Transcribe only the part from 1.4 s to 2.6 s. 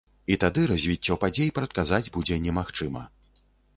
прадказаць будзе